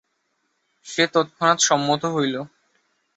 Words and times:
সে 0.85 1.03
তৎক্ষণাৎ 1.13 1.59
সম্মত 1.61 2.01
হইল। 2.13 2.35